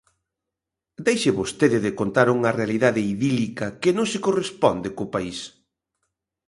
[1.07, 5.39] Deixe vostede de contar unha realidade idílica que non se corresponde co país.